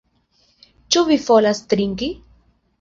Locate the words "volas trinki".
1.27-2.13